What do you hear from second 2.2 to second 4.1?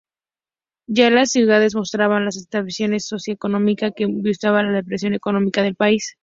la estratificación socioeconómica que